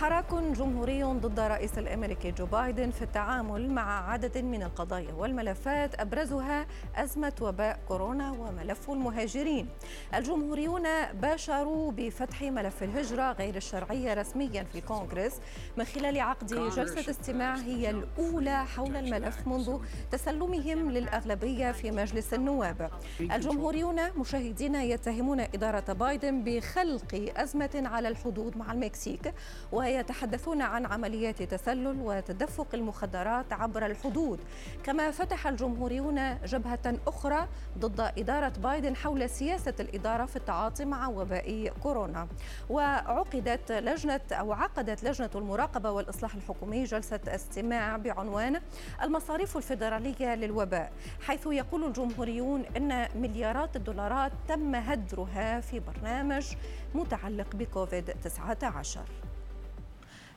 [0.00, 6.66] حراك جمهوري ضد الرئيس الأمريكي جو بايدن في التعامل مع عدد من القضايا والملفات أبرزها
[6.96, 9.68] أزمة وباء كورونا وملف المهاجرين.
[10.14, 10.82] الجمهوريون
[11.14, 15.40] باشروا بفتح ملف الهجرة غير الشرعية رسميا في الكونغرس
[15.76, 19.78] من خلال عقد جلسة استماع هي الأولى حول الملف منذ
[20.10, 22.90] تسلمهم للأغلبية في مجلس النواب.
[23.20, 29.34] الجمهوريون مشاهدين يتهمون إدارة بايدن بخلق أزمة على الحدود مع المكسيك
[29.72, 34.40] و يتحدثون عن عمليات تسلل وتدفق المخدرات عبر الحدود
[34.84, 37.48] كما فتح الجمهوريون جبهة أخرى
[37.78, 42.28] ضد إدارة بايدن حول سياسة الإدارة في التعاطي مع وباء كورونا.
[42.70, 48.60] وعقدت لجنة أو عقدت لجنة المراقبة والإصلاح الحكومي جلسة استماع بعنوان
[49.02, 50.92] المصاريف الفيدرالية للوباء
[51.26, 56.46] حيث يقول الجمهوريون أن مليارات الدولارات تم هدرها في برنامج
[56.94, 59.00] متعلق بكوفيد 19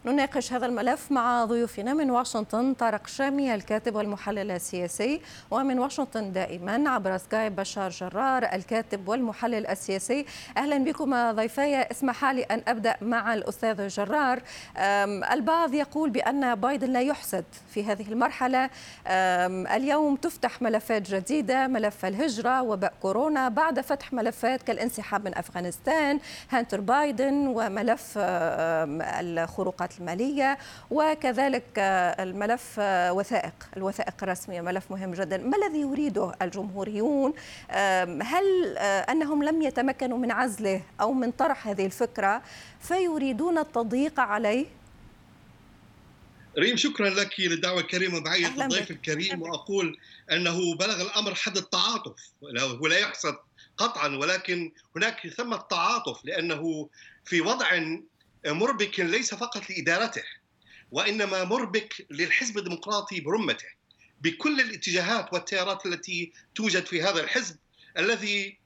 [0.06, 6.90] نناقش هذا الملف مع ضيوفنا من واشنطن طارق شامي الكاتب والمحلل السياسي ومن واشنطن دائما
[6.90, 10.26] عبر سكايب بشار جرار الكاتب والمحلل السياسي.
[10.58, 14.42] أهلا بكم ضيفي اسمح لي أن أبدأ مع الأستاذ جرار.
[15.32, 18.70] البعض يقول بأن بايدن لا يحسد في هذه المرحلة.
[19.76, 26.82] اليوم تفتح ملفات جديدة ملف الهجرة وباء كورونا بعد فتح ملفات كالانسحاب من أفغانستان هانتر
[26.82, 30.58] بايدن وملف الخروقات المالية
[30.92, 31.80] وكذلك
[32.20, 32.80] الملف
[33.12, 35.38] وثائق الوثائق الرسمية ملف مهم جدا.
[35.38, 37.34] ما الذي يريده الجمهوريون؟
[38.22, 38.78] هل
[39.10, 42.42] أنهم لم يتمكنوا من عزله أو من طرح هذه الفكرة
[42.82, 44.66] فيريدون التضييق عليه؟
[46.58, 48.20] ريم شكرا لك للدعوة الكريمة.
[48.20, 49.98] معي الضيف الكريم وأقول
[50.32, 52.14] أنه بلغ الأمر حد التعاطف.
[52.82, 53.36] ولا يحسد
[53.78, 56.90] قطعا ولكن هناك ثمة تعاطف لأنه
[57.26, 57.68] في وضع
[58.46, 60.24] مربك ليس فقط لإدارته
[60.92, 63.68] وإنما مربك للحزب الديمقراطي برمته
[64.22, 67.58] بكل الاتجاهات والتيارات التي توجد في هذا الحزب
[67.98, 68.58] الذي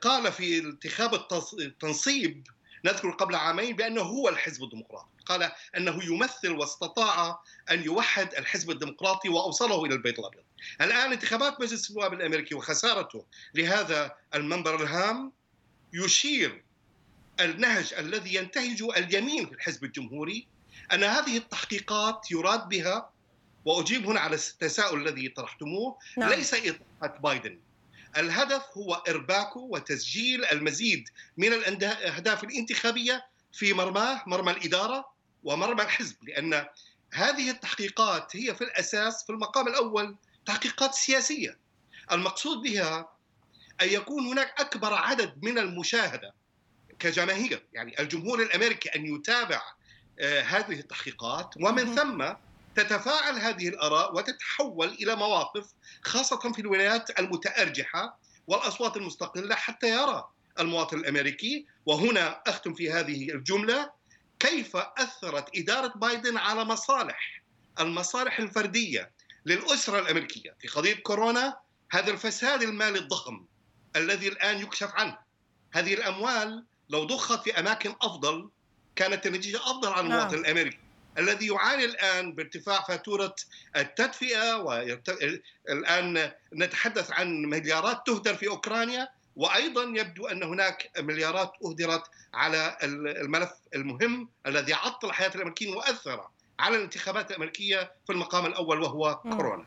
[0.00, 1.26] قال في انتخاب
[1.60, 2.46] التنصيب
[2.84, 9.28] نذكر قبل عامين بأنه هو الحزب الديمقراطي قال أنه يمثل واستطاع أن يوحد الحزب الديمقراطي
[9.28, 10.42] وأوصله إلى البيت الأبيض.
[10.80, 15.32] الآن انتخابات مجلس النواب الأمريكي وخسارته لهذا المنبر الهام
[15.92, 16.63] يشير
[17.40, 20.46] النهج الذي ينتهجه اليمين في الحزب الجمهوري
[20.92, 23.10] أن هذه التحقيقات يراد بها
[23.64, 26.30] وأجيب هنا على التساؤل الذي طرحتموه نعم.
[26.30, 27.60] ليس اطاحه بايدن
[28.16, 35.14] الهدف هو ارباكه وتسجيل المزيد من الأهداف الانتخابية في مرماه مرمى الإدارة
[35.44, 36.66] ومرمى الحزب لأن
[37.12, 40.16] هذه التحقيقات هي في الأساس في المقام الأول
[40.46, 41.58] تحقيقات سياسية
[42.12, 43.08] المقصود بها
[43.82, 46.34] أن يكون هناك أكبر عدد من المشاهدة
[46.98, 47.66] كجماهير.
[47.72, 49.62] يعني الجمهور الأمريكي أن يتابع
[50.18, 52.32] آه، هذه التحقيقات ومن ثم
[52.76, 55.66] تتفاعل هذه الأراء وتتحول إلى مواقف
[56.02, 60.28] خاصة في الولايات المتأرجحة والأصوات المستقلة حتى يرى
[60.60, 61.66] المواطن الأمريكي.
[61.86, 63.90] وهنا أختم في هذه الجملة
[64.38, 67.42] كيف أثرت إدارة بايدن على مصالح
[67.80, 69.10] المصالح الفردية
[69.46, 71.56] للأسرة الأمريكية في قضية كورونا؟
[71.90, 73.44] هذا الفساد المالي الضخم
[73.96, 75.18] الذي الآن يكشف عنه.
[75.72, 78.50] هذه الأموال لو ضخت في أماكن أفضل
[78.96, 80.44] كانت النتيجة أفضل على المواطن نعم.
[80.44, 80.78] الأمريكي
[81.18, 83.34] الذي يعاني الآن بارتفاع فاتورة
[83.76, 92.02] التدفئة والان نتحدث عن مليارات تهدر في أوكرانيا وأيضا يبدو أن هناك مليارات أهدرت
[92.34, 96.28] على الملف المهم الذي عطل حياة الأمريكيين وأثر
[96.58, 99.64] على الانتخابات الأمريكية في المقام الأول وهو كورونا.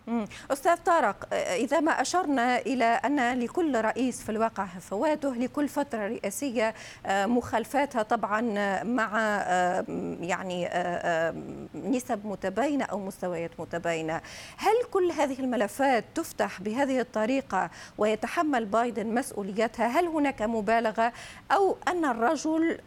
[0.51, 6.73] أستاذ طارق إذا ما أشرنا إلى أن لكل رئيس في الواقع هفواته، لكل فترة رئاسية
[7.05, 8.41] آه، مخالفاتها طبعا
[8.83, 9.85] مع آه،
[10.21, 11.35] يعني آه،
[11.75, 14.21] نسب متباينة أو مستويات متباينة،
[14.57, 21.13] هل كل هذه الملفات تفتح بهذه الطريقة ويتحمل بايدن مسؤوليتها؟ هل هناك مبالغة
[21.51, 22.77] أو أن الرجل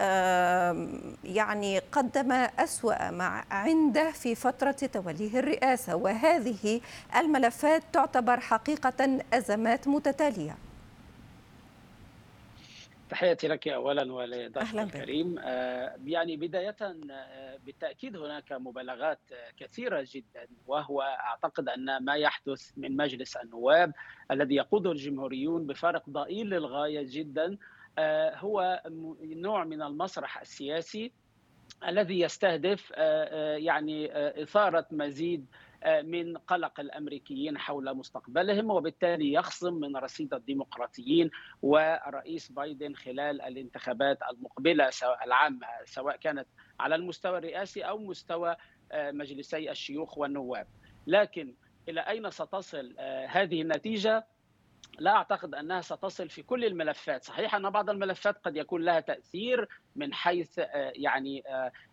[1.25, 6.81] يعني قدم أسوأ مع عند عنده في فترة توليه الرئاسة وهذه
[7.17, 10.57] الملفات تعتبر حقيقة أزمات متتالية.
[13.11, 15.39] تحياتي لك اولا ولضيفك الكريم.
[15.39, 19.21] آه يعني بداية آه بالتأكيد هناك مبالغات
[19.57, 23.93] كثيرة جدا وهو أعتقد أن ما يحدث من مجلس النواب
[24.31, 27.57] الذي يقوده الجمهوريون بفارق ضئيل للغاية جدا
[27.99, 28.83] آه هو
[29.23, 31.13] نوع من المسرح السياسي.
[31.89, 35.47] الذي يستهدف آه، آه، يعني آه، إثارة مزيد
[36.05, 41.31] من قلق الأمريكيين حول مستقبلهم وبالتالي يخصم من رصيد الديمقراطيين
[41.63, 44.91] والرئيس بايدن خلال الانتخابات المقبلة
[45.25, 46.47] العامة سواء كانت
[46.81, 48.57] على المستوى الرئاسي أو مستوى
[48.95, 50.67] مجلسي الشيوخ والنواب.
[51.07, 51.55] لكن
[51.89, 52.95] إلى أين ستصل
[53.29, 54.27] هذه النتيجة؟
[54.99, 59.69] لا أعتقد أنها ستصل في كل الملفات، صحيح أن بعض الملفات قد يكون لها تأثير
[59.97, 61.43] من حيث آه، يعني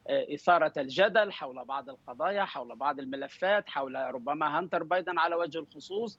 [0.08, 5.36] آه، آه، إثارة الجدل حول بعض القضايا، حول بعض الملفات، حول ربما هانتر بايدن على
[5.36, 6.18] وجه الخصوص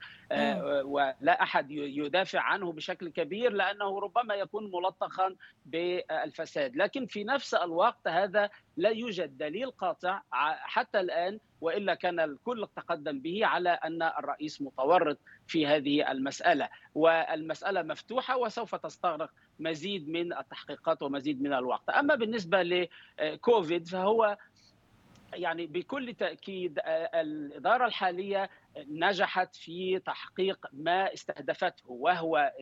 [0.85, 5.37] ولا أحد يدافع عنه بشكل كبير لأنه ربما يكون ملطخا
[5.67, 10.23] بالفساد، لكن في نفس الوقت هذا لا يوجد دليل قاطع
[10.61, 16.69] حتى الآن وإلا كان الكل تقدم به على أن الرئيس متورط في هذه المسألة.
[16.95, 19.31] والمسألة مفتوحة وسوف تستغرق
[19.61, 21.91] مزيد من التحقيقات ومزيد من الوقت.
[21.91, 24.37] أما بالنسبة لكوفيد فهو
[25.35, 28.51] يعني بكل تأكيد آه، الإدارة الحالية
[28.89, 32.53] نجحت في تحقيق ما استهدفته وهو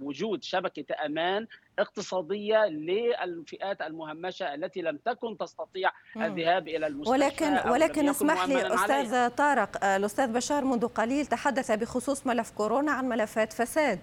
[0.00, 1.46] وجود شبكة أمان
[1.78, 9.14] اقتصادية للفئات المهمشة التي لم تكن تستطيع الذهاب إلى المستشفى ولكن ولكن اسمح لي أستاذ
[9.14, 9.28] عليه.
[9.28, 14.00] طارق آه، الأستاذ بشار منذ قليل تحدث بخصوص ملف كورونا عن ملفات فساد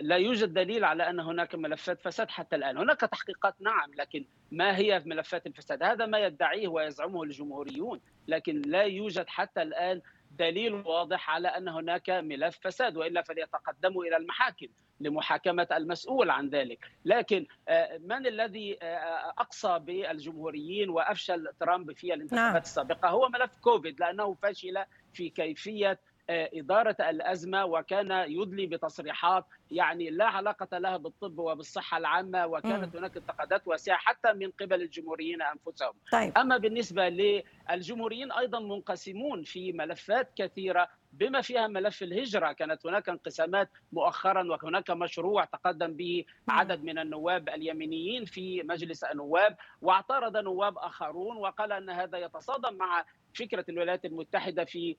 [0.00, 4.76] لا يوجد دليل على أن هناك ملفات فساد حتى الآن، هناك تحقيقات نعم لكن ما
[4.76, 10.00] هي ملفات الفساد؟ هذا ما يدعيه ويزعمه الجمهوريون، لكن لا يوجد حتى الآن
[10.30, 14.66] دليل واضح على أن هناك ملف فساد وإلا فليتقدموا إلى المحاكم
[15.00, 22.52] لمحاكمة المسؤول عن ذلك، لكن آه، من الذي آه، أقصى بالجمهوريين وأفشل ترامب في الانتخابات
[22.52, 22.62] نعم.
[22.62, 25.98] السابقة هو ملف كوفيد لأنه فشل في كيفية
[26.30, 33.62] إدارة الأزمة وكان يدلي بتصريحات يعني لا علاقة لها بالطب وبالصحة العامة وكانت هناك انتقادات
[33.66, 35.92] واسعة حتى من قبل الجمهوريين أنفسهم.
[36.12, 36.38] طيب.
[36.38, 42.52] أما بالنسبة للجمهوريين أيضا منقسمون في ملفات كثيرة بما فيها ملف الهجرة.
[42.52, 49.56] كانت هناك انقسامات مؤخرا وهناك مشروع تقدم به عدد من النواب اليمينيين في مجلس النواب
[49.82, 53.04] واعترض نواب آخرون وقال أن هذا يتصادم مع
[53.34, 54.96] فكرة الولايات المتحدة في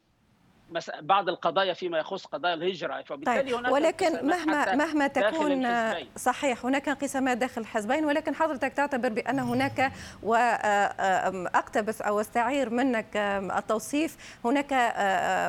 [1.01, 3.01] بعض القضايا فيما يخص قضايا الهجرة.
[3.01, 3.53] فبالتالي طيب.
[3.53, 5.67] هناك ولكن مهما مهما تكون
[6.15, 9.91] صحيح هناك انقسامات داخل الحزبين ولكن حضرتك تعتبر بأن هناك
[10.23, 13.17] واقتبس أو أستعير منك
[13.57, 14.17] التوصيف.
[14.45, 14.73] هناك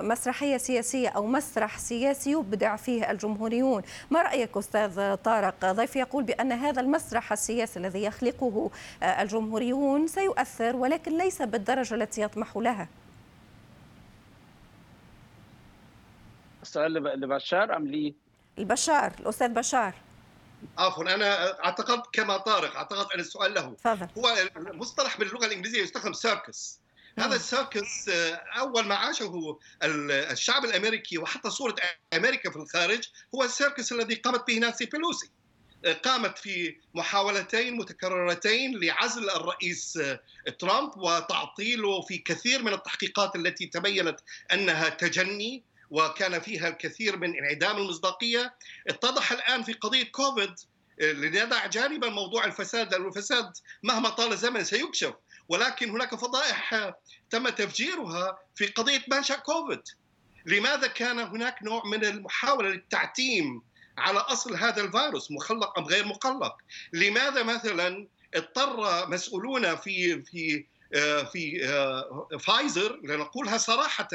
[0.04, 3.82] مسرحية سياسية أو مسرح سياسي يبدع فيه الجمهوريون.
[4.10, 8.70] ما رأيك أستاذ طارق؟ ضيف يقول بأن هذا المسرح السياسي الذي يخلقه
[9.02, 12.88] الجمهوريون سيؤثر ولكن ليس بالدرجة التي يطمح لها.
[16.70, 18.14] السؤال لبشار أم لي؟
[18.58, 19.94] البشار الأستاذ بشار.
[20.78, 23.76] عفوا أنا اعتقدت كما طارق أعتقد أن السؤال له.
[23.84, 24.08] تفضل.
[24.18, 26.80] هو المصطلح باللغة الإنجليزية يستخدم circus
[27.18, 31.74] هذا ال circus آه، أول ما عاشه الشعب الأمريكي وحتى صورة
[32.14, 35.30] أمريكا في الخارج هو ال circus الذي قامت به نانسي بيلوسي.
[35.84, 40.20] آه، قامت في محاولتين متكررتين لعزل الرئيس آه،
[40.58, 44.20] ترامب وتعطيله في كثير من التحقيقات التي تبينت
[44.52, 45.69] أنها تجني.
[45.90, 48.54] وكان فيها الكثير من انعدام المصداقية.
[48.88, 50.54] اتضح الآن في قضية كوفيد
[51.00, 53.52] لنضع جانبا موضوع الفساد لأن الفساد
[53.82, 55.14] مهما طال الزمن سيكشف.
[55.48, 56.92] ولكن هناك فضائح
[57.30, 59.82] تم تفجيرها في قضية منشأ كوفيد.
[60.46, 63.62] لماذا كان هناك نوع من المحاولة للتعتيم
[63.98, 66.56] على أصل هذا الفيروس مخلق أم غير مخلق
[66.92, 70.64] لماذا مثلا اضطر مسؤولون في في آه،
[71.32, 74.08] في آه، فايزر لنقولها صراحة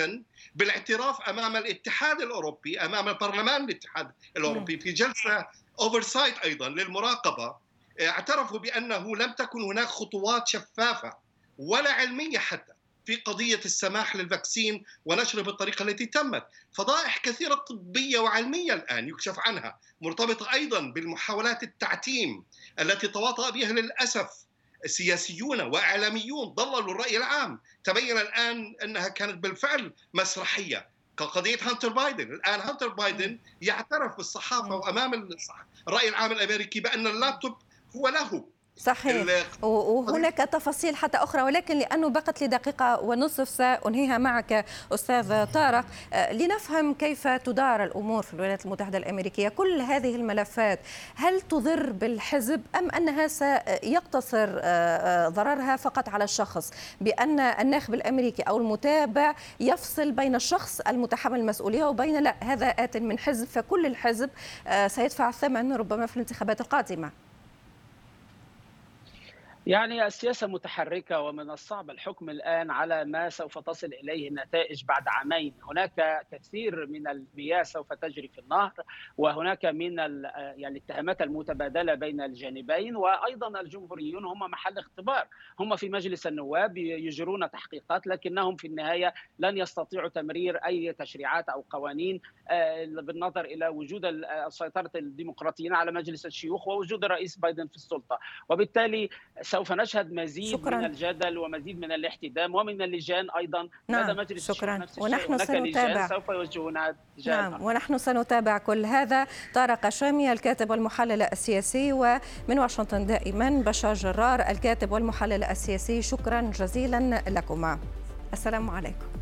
[0.56, 5.48] بالاعتراف أمام الاتحاد الأوروبي أمام برلمان الاتحاد الأوروبي في جلسة
[5.80, 7.56] oversight أيضا للمراقبة
[8.02, 11.14] اعترفوا بأنه لم تكن هناك خطوات شفافة
[11.58, 12.74] ولا علمية حتى
[13.06, 16.48] في قضية السماح لل vaccine ونشره بالطريقة التي تمت.
[16.74, 22.44] فضائح كثيرة طبية وعلمية الآن يكشف عنها مرتبطة أيضا بالمحاولات التعتيم
[22.80, 24.46] التي تواطأ بها للأسف
[24.86, 27.60] سياسيون وإعلاميون ضللوا الرأي العام.
[27.84, 30.88] تبين الآن أنها كانت بالفعل مسرحية
[31.18, 32.34] كقضية هانتر بايدن.
[32.34, 35.30] الآن هانتر بايدن يعترف بالصحافة وأمام
[35.88, 37.58] الراي العام الأمريكي بأن اللابتوب
[37.96, 38.46] هو له.
[38.78, 39.46] صحيح.
[39.62, 45.86] وهناك تفاصيل حتى أخرى ولكن لأنه بقت لي دقيقة ونصف سأنهيها معك أستاذ طارق.
[46.14, 50.80] آه، لنفهم كيف تدار الأمور في الولايات المتحدة الأمريكية كل هذه الملفات
[51.16, 58.42] هل تضر بالحزب أم أنها سيقتصر آه، آه، ضررها فقط على الشخص؟ بأن الناخب الأمريكي
[58.42, 64.30] أو المتابع يفصل بين الشخص المتحمل المسؤولية وبين لا هذا آت من حزب فكل الحزب
[64.88, 67.25] سيدفع الثمن ربما في الانتخابات القادمة.
[69.68, 75.54] يعني السياسة متحركة ومن الصعب الحكم الآن على ما سوف تصل إليه النتائج بعد عامين.
[75.70, 78.74] هناك كثير من المياه سوف تجري في النهر
[79.18, 85.28] وهناك من يعني الاتهامات المتبادلة بين الجانبين وأيضا الجمهوريون هم محل اختبار.
[85.60, 91.66] هم في مجلس النواب يجرون تحقيقات لكنهم في النهاية لن يستطيعوا تمرير أي تشريعات أو
[91.70, 98.20] قوانين آه، بالنظر إلى وجود سيطرة الديمقراطيين على مجلس الشيوخ ووجود الرئيس بايدن في السلطة.
[98.50, 99.10] وبالتالي
[99.56, 100.78] سوف نشهد مزيد شكرا.
[100.78, 103.70] من الجدل ومزيد من الاحتدام ومن اللجان أيضا.
[103.90, 104.10] نعم.
[104.10, 104.78] لدى مجلس شكرا.
[104.78, 106.08] نفس ونحن سنتابع.
[106.08, 106.74] سوف يوجهون
[107.26, 109.28] نعم ونحن سنتابع كل هذا.
[109.54, 116.02] طارق شامي الكاتب والمحلل السياسي ومن واشنطن دائما بشار جرار الكاتب والمحلل السياسي.
[116.02, 117.80] شكرا جزيلا لكما.
[118.34, 119.15] السلام عليكم.